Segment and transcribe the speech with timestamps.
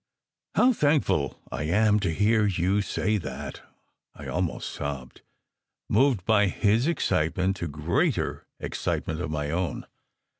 [0.55, 3.61] "How thankful I am to hear you say that!"
[4.15, 5.21] I almost sobbed,
[5.91, 9.85] moved by his excitement to greater excitement of my own.